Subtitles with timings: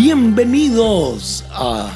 [0.00, 1.90] Bienvenidos a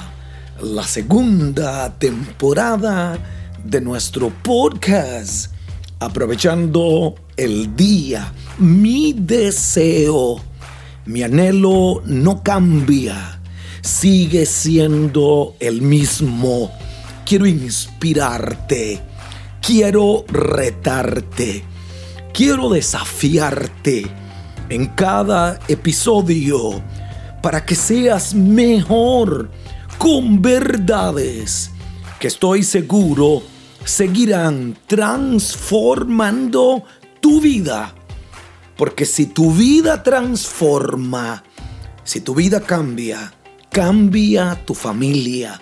[0.60, 3.16] la segunda temporada
[3.62, 5.52] de nuestro podcast.
[6.00, 10.40] Aprovechando el día, mi deseo,
[11.06, 13.40] mi anhelo no cambia,
[13.82, 16.72] sigue siendo el mismo.
[17.24, 19.00] Quiero inspirarte,
[19.64, 21.62] quiero retarte,
[22.34, 24.10] quiero desafiarte
[24.70, 26.82] en cada episodio
[27.42, 29.50] para que seas mejor
[29.98, 31.70] con verdades
[32.18, 33.42] que estoy seguro
[33.84, 36.84] seguirán transformando
[37.20, 37.94] tu vida.
[38.76, 41.42] Porque si tu vida transforma,
[42.04, 43.32] si tu vida cambia,
[43.70, 45.60] cambia tu familia,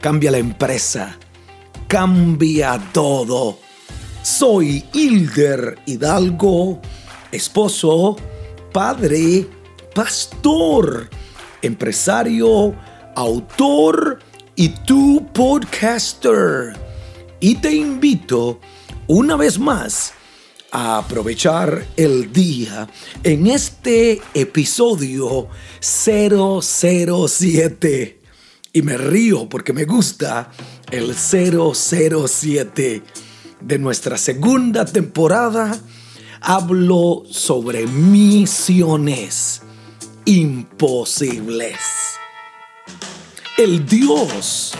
[0.00, 1.18] cambia la empresa,
[1.88, 3.58] cambia todo.
[4.22, 6.80] Soy Hilder Hidalgo,
[7.32, 8.16] esposo,
[8.72, 9.46] padre,
[9.96, 11.10] pastor,
[11.62, 12.76] empresario,
[13.14, 14.18] autor
[14.54, 16.76] y tu podcaster.
[17.40, 18.60] Y te invito
[19.06, 20.12] una vez más
[20.70, 22.86] a aprovechar el día
[23.22, 25.48] en este episodio
[25.80, 28.20] 007.
[28.74, 30.50] Y me río porque me gusta
[30.90, 33.02] el 007
[33.62, 35.74] de nuestra segunda temporada.
[36.42, 39.62] Hablo sobre misiones
[40.26, 41.78] imposibles.
[43.56, 44.74] El Dios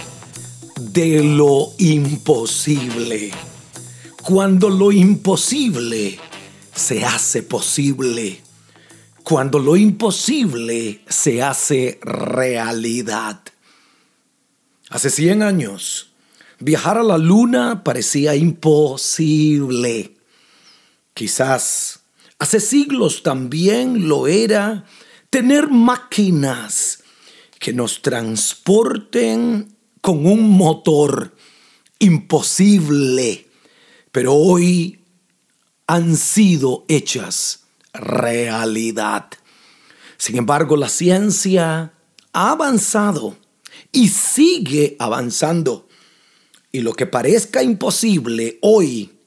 [0.76, 3.30] de lo imposible.
[4.22, 6.18] Cuando lo imposible
[6.74, 8.42] se hace posible.
[9.22, 13.40] Cuando lo imposible se hace realidad.
[14.90, 16.10] Hace 100 años,
[16.58, 20.16] viajar a la luna parecía imposible.
[21.14, 22.00] Quizás
[22.40, 24.84] hace siglos también lo era
[25.30, 27.02] tener máquinas
[27.58, 31.34] que nos transporten con un motor
[31.98, 33.48] imposible,
[34.12, 35.00] pero hoy
[35.86, 39.30] han sido hechas realidad.
[40.18, 41.92] Sin embargo, la ciencia
[42.32, 43.36] ha avanzado
[43.92, 45.88] y sigue avanzando.
[46.72, 49.18] Y lo que parezca imposible hoy,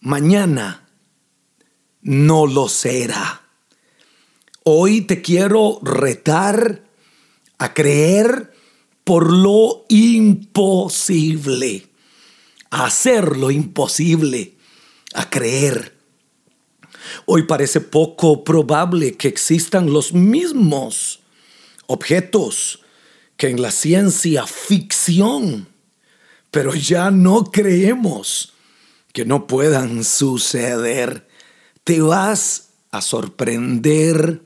[0.00, 0.88] mañana,
[2.00, 3.45] no lo será.
[4.68, 6.82] Hoy te quiero retar
[7.56, 8.52] a creer
[9.04, 11.86] por lo imposible,
[12.70, 14.56] a hacer lo imposible,
[15.14, 15.96] a creer.
[17.26, 21.20] Hoy parece poco probable que existan los mismos
[21.86, 22.80] objetos
[23.36, 25.68] que en la ciencia ficción,
[26.50, 28.52] pero ya no creemos
[29.12, 31.28] que no puedan suceder.
[31.84, 34.45] Te vas a sorprender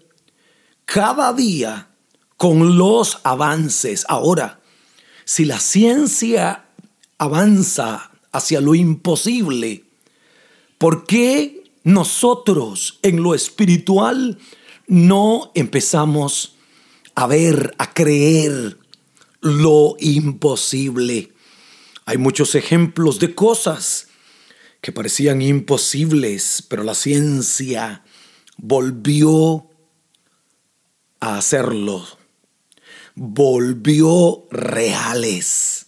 [0.93, 1.89] cada día
[2.37, 4.05] con los avances.
[4.09, 4.59] Ahora,
[5.25, 6.65] si la ciencia
[7.17, 9.85] avanza hacia lo imposible,
[10.79, 14.39] ¿por qué nosotros en lo espiritual
[14.89, 16.57] no empezamos
[17.15, 18.77] a ver, a creer
[19.41, 21.33] lo imposible?
[22.05, 24.09] Hay muchos ejemplos de cosas
[24.81, 28.03] que parecían imposibles, pero la ciencia
[28.57, 29.70] volvió
[31.21, 32.07] a hacerlo.
[33.15, 35.87] Volvió reales.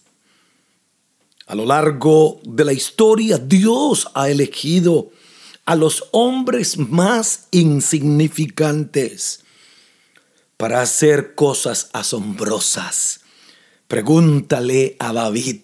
[1.47, 5.11] A lo largo de la historia, Dios ha elegido
[5.65, 9.43] a los hombres más insignificantes
[10.57, 13.21] para hacer cosas asombrosas.
[13.87, 15.61] Pregúntale a David.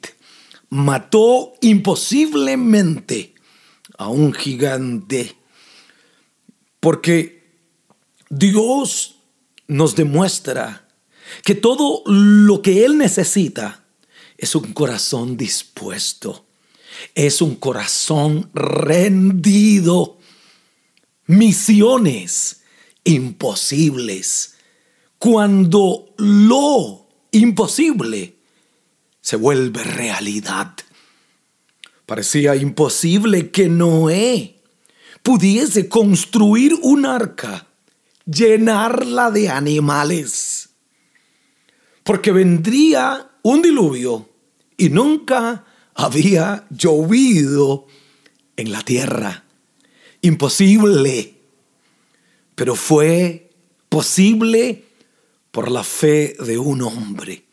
[0.70, 3.34] Mató imposiblemente
[3.98, 5.36] a un gigante
[6.80, 7.50] porque
[8.30, 9.19] Dios
[9.70, 10.90] nos demuestra
[11.46, 13.86] que todo lo que Él necesita
[14.38, 16.46] es un corazón dispuesto,
[17.16, 20.18] es un corazón rendido.
[21.28, 22.64] Misiones
[23.04, 24.56] imposibles.
[25.20, 28.38] Cuando lo imposible
[29.22, 30.74] se vuelve realidad.
[32.08, 34.60] Parecía imposible que Noé
[35.22, 37.69] pudiese construir un arca
[38.30, 40.70] llenarla de animales.
[42.04, 44.30] Porque vendría un diluvio
[44.78, 45.66] y nunca
[45.96, 47.88] había llovido
[48.56, 49.44] en la tierra.
[50.22, 51.36] Imposible.
[52.56, 53.52] Pero fue
[53.90, 54.86] posible
[55.52, 57.46] por la fe de un hombre.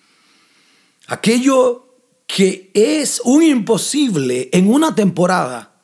[1.09, 1.87] Aquello
[2.27, 5.81] que es un imposible en una temporada,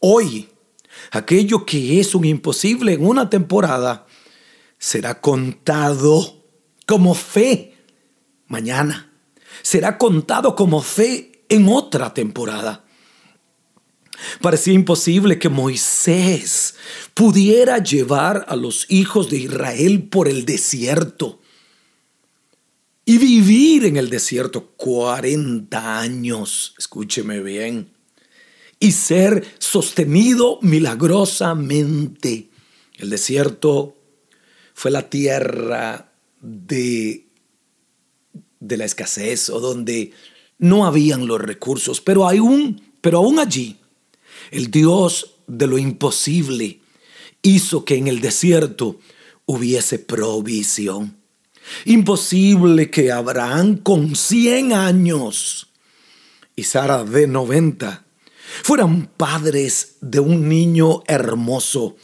[0.00, 0.48] hoy
[1.10, 4.06] aquello que es un imposible en una temporada
[4.78, 6.44] será contado
[6.86, 7.74] como fe
[8.46, 9.10] mañana.
[9.62, 12.84] Será contado como fe en otra temporada.
[14.40, 16.74] Parecía imposible que Moisés
[17.14, 21.40] pudiera llevar a los hijos de Israel por el desierto
[23.04, 27.93] y vivir en el desierto 40 años, escúcheme bien,
[28.78, 32.48] y ser sostenido milagrosamente.
[32.98, 33.96] El desierto
[34.74, 37.26] fue la tierra de,
[38.60, 40.12] de la escasez o donde
[40.58, 43.76] no habían los recursos, pero aún, pero aún allí,
[44.50, 46.80] el Dios de lo imposible
[47.42, 48.98] hizo que en el desierto
[49.46, 51.16] hubiese provisión.
[51.84, 55.68] Imposible que Abraham con 100 años
[56.56, 58.03] y Sara de 90
[58.62, 61.96] fueran padres de un niño hermoso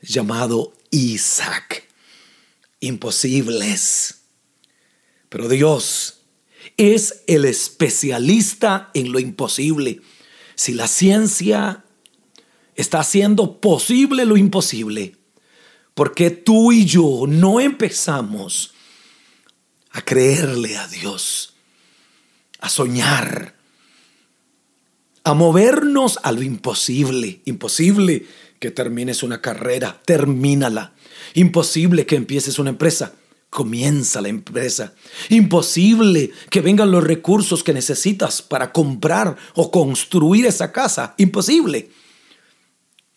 [0.00, 1.88] llamado Isaac.
[2.80, 4.22] Imposibles.
[5.28, 6.22] Pero Dios
[6.76, 10.00] es el especialista en lo imposible.
[10.54, 11.84] Si la ciencia
[12.74, 15.16] está haciendo posible lo imposible,
[15.94, 18.74] porque tú y yo no empezamos
[19.90, 21.54] a creerle a Dios,
[22.58, 23.59] a soñar,
[25.30, 27.40] a movernos a lo imposible.
[27.44, 28.26] Imposible
[28.58, 30.92] que termines una carrera, termínala.
[31.34, 33.14] Imposible que empieces una empresa,
[33.48, 34.92] comienza la empresa.
[35.28, 41.14] Imposible que vengan los recursos que necesitas para comprar o construir esa casa.
[41.16, 41.90] Imposible.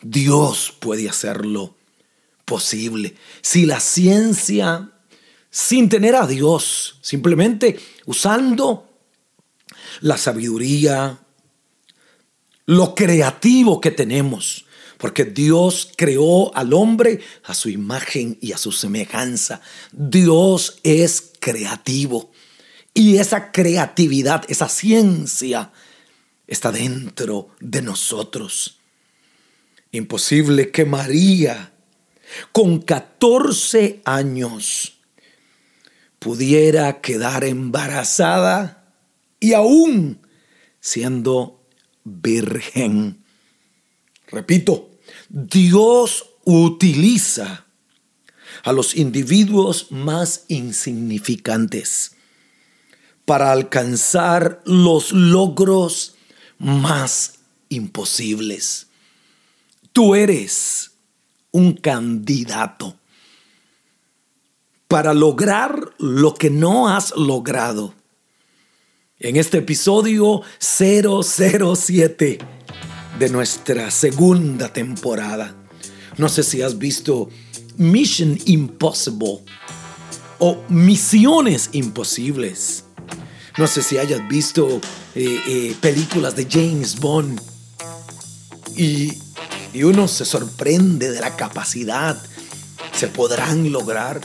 [0.03, 1.75] Dios puede hacerlo
[2.45, 3.15] posible.
[3.41, 4.91] Si la ciencia
[5.49, 8.87] sin tener a Dios, simplemente usando
[10.01, 11.22] la sabiduría,
[12.65, 14.65] lo creativo que tenemos,
[14.97, 19.61] porque Dios creó al hombre a su imagen y a su semejanza.
[19.91, 22.31] Dios es creativo
[22.93, 25.71] y esa creatividad, esa ciencia
[26.47, 28.79] está dentro de nosotros.
[29.91, 31.73] Imposible que María,
[32.51, 34.99] con 14 años,
[36.19, 38.93] pudiera quedar embarazada
[39.39, 40.25] y aún
[40.79, 41.62] siendo
[42.03, 43.23] virgen.
[44.27, 44.91] Repito,
[45.29, 47.65] Dios utiliza
[48.63, 52.15] a los individuos más insignificantes
[53.25, 56.15] para alcanzar los logros
[56.57, 57.39] más
[57.69, 58.87] imposibles.
[59.91, 60.91] Tú eres
[61.51, 62.97] un candidato
[64.87, 67.93] para lograr lo que no has logrado.
[69.23, 72.39] En este episodio 007
[73.17, 75.55] de nuestra segunda temporada.
[76.17, 77.29] No sé si has visto
[77.77, 79.39] Mission Impossible
[80.39, 82.83] o Misiones Imposibles.
[83.57, 84.81] No sé si hayas visto
[85.15, 87.39] eh, eh, películas de James Bond.
[88.75, 89.13] Y,
[89.81, 92.21] uno se sorprende de la capacidad.
[92.93, 94.19] ¿Se podrán lograr?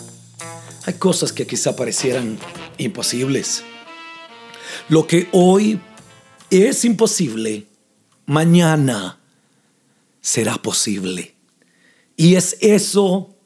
[0.86, 2.36] Hay cosas que quizá parecieran
[2.78, 3.62] imposibles.
[4.88, 5.78] Lo que hoy
[6.48, 7.66] es imposible,
[8.24, 9.18] mañana
[10.22, 11.34] será posible.
[12.16, 13.36] Y es eso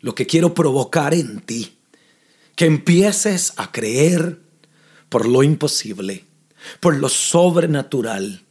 [0.00, 1.78] lo que quiero provocar en ti.
[2.56, 4.40] Que empieces a creer
[5.08, 6.24] por lo imposible,
[6.80, 8.44] por lo sobrenatural,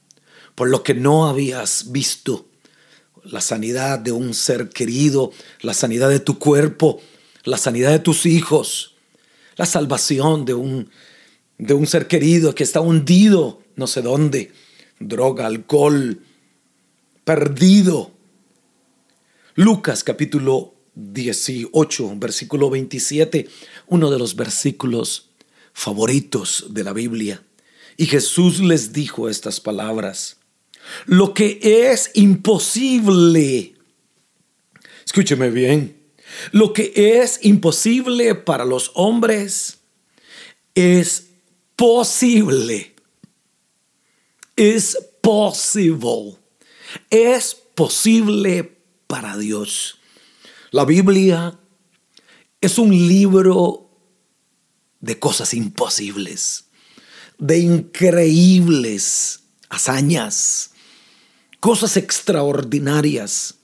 [0.56, 2.48] por lo que no habías visto.
[3.26, 7.02] La sanidad de un ser querido, la sanidad de tu cuerpo,
[7.44, 8.96] la sanidad de tus hijos,
[9.58, 10.90] la salvación de un,
[11.58, 14.52] de un ser querido que está hundido no sé dónde,
[15.00, 16.20] droga, alcohol,
[17.24, 18.12] perdido.
[19.54, 23.48] Lucas capítulo 18, versículo 27,
[23.88, 25.30] uno de los versículos
[25.74, 27.44] favoritos de la Biblia.
[27.98, 30.38] Y Jesús les dijo estas palabras.
[31.06, 33.76] Lo que es imposible,
[35.06, 35.98] escúcheme bien,
[36.52, 39.80] lo que es imposible para los hombres
[40.74, 41.27] es
[41.78, 42.94] posible.
[44.58, 46.38] Es posible.
[47.10, 50.00] Es posible para Dios.
[50.72, 51.58] La Biblia
[52.60, 53.90] es un libro
[55.00, 56.66] de cosas imposibles,
[57.38, 60.72] de increíbles hazañas,
[61.62, 63.58] cosas extraordinarias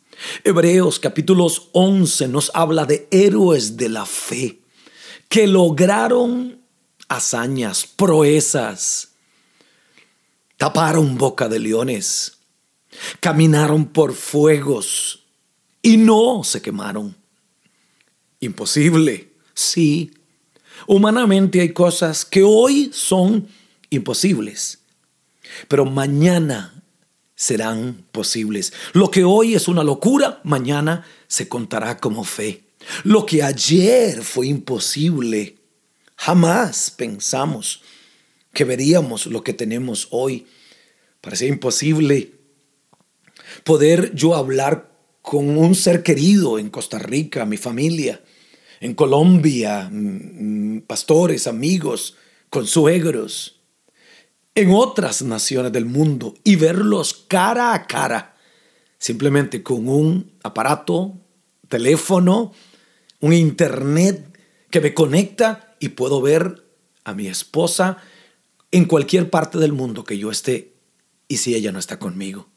[0.44, 4.62] Hebreos capítulos 11 nos habla de héroes de la fe
[5.30, 6.63] que lograron
[7.16, 9.10] hazañas, proezas,
[10.58, 12.38] taparon boca de leones,
[13.20, 15.24] caminaron por fuegos
[15.82, 17.16] y no se quemaron.
[18.40, 19.32] imposible.
[19.54, 20.12] Sí,
[20.88, 23.48] humanamente hay cosas que hoy son
[23.90, 24.80] imposibles,
[25.68, 26.84] pero mañana
[27.36, 28.74] serán posibles.
[28.94, 32.64] Lo que hoy es una locura, mañana se contará como fe.
[33.04, 35.58] Lo que ayer fue imposible,
[36.24, 37.82] jamás pensamos
[38.54, 40.48] que veríamos lo que tenemos hoy.
[41.20, 42.32] Parecía imposible
[43.66, 44.90] poder yo hablar
[45.22, 48.24] con un ser querido en Costa Rica, mi familia,
[48.80, 49.92] en Colombia,
[50.88, 52.16] pastores, amigos,
[52.50, 53.60] consuegros,
[54.56, 58.38] en otras naciones del mundo y verlos cara a cara,
[58.98, 61.20] simplemente con un aparato,
[61.68, 62.54] teléfono,
[63.20, 64.33] un internet
[64.74, 66.66] que me conecta y puedo ver
[67.04, 68.00] a mi esposa
[68.72, 70.74] en cualquier parte del mundo que yo esté
[71.28, 72.50] y si ella no está conmigo.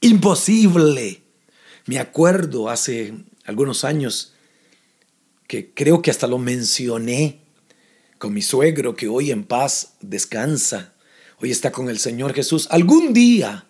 [0.00, 1.20] Imposible.
[1.86, 3.12] Me acuerdo hace
[3.44, 4.34] algunos años
[5.48, 7.40] que creo que hasta lo mencioné
[8.18, 10.94] con mi suegro que hoy en paz descansa.
[11.40, 12.68] Hoy está con el Señor Jesús.
[12.70, 13.66] Algún día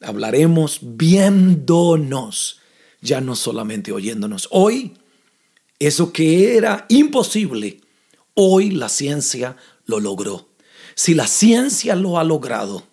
[0.00, 2.60] hablaremos viéndonos,
[3.02, 4.48] ya no solamente oyéndonos.
[4.50, 4.94] Hoy,
[5.86, 7.80] eso que era imposible,
[8.34, 10.48] hoy la ciencia lo logró.
[10.94, 12.86] Si la ciencia lo ha logrado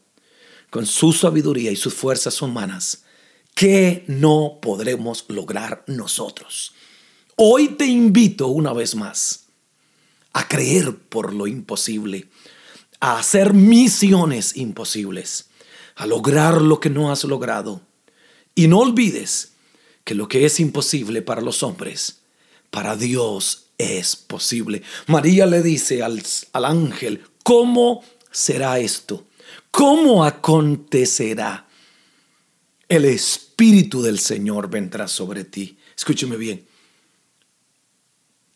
[0.70, 3.04] con su sabiduría y sus fuerzas humanas,
[3.56, 6.74] ¿qué no podremos lograr nosotros?
[7.36, 9.46] Hoy te invito una vez más
[10.34, 12.30] a creer por lo imposible,
[13.00, 15.50] a hacer misiones imposibles,
[15.96, 17.82] a lograr lo que no has logrado.
[18.56, 19.54] Y no olvides
[20.04, 22.19] que lo que es imposible para los hombres,
[22.70, 24.82] para Dios es posible.
[25.08, 26.22] María le dice al,
[26.54, 29.26] al ángel, ¿cómo será esto?
[29.72, 31.68] ¿Cómo acontecerá?
[32.88, 35.78] El Espíritu del Señor vendrá sobre ti.
[35.96, 36.70] Escúcheme bien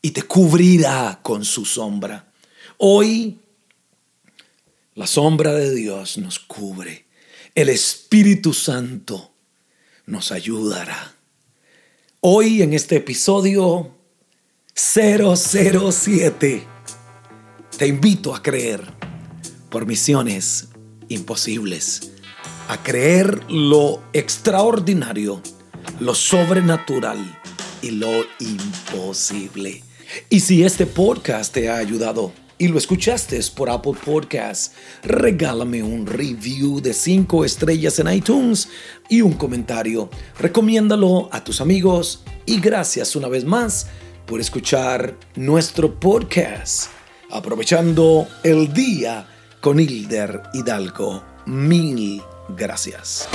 [0.05, 2.32] y te cubrirá con su sombra.
[2.77, 3.39] Hoy
[4.96, 7.05] la sombra de Dios nos cubre.
[7.55, 9.32] El Espíritu Santo
[10.05, 11.15] nos ayudará.
[12.20, 13.93] Hoy en este episodio
[14.75, 16.63] 007
[17.77, 18.82] te invito a creer
[19.70, 20.70] por misiones
[21.10, 22.13] imposibles,
[22.68, 25.44] a creer lo extraordinario,
[26.00, 27.20] lo sobrenatural
[27.84, 29.84] y lo imposible.
[30.30, 34.72] Y si este podcast te ha ayudado y lo escuchaste por Apple Podcasts,
[35.03, 38.70] regálame un review de 5 estrellas en iTunes
[39.08, 40.10] y un comentario.
[40.39, 43.86] Recomiéndalo a tus amigos y gracias una vez más
[44.25, 46.89] por escuchar nuestro podcast.
[47.32, 49.27] Aprovechando el día
[49.62, 51.24] con Hilder Hidalgo.
[51.46, 53.27] Mil gracias.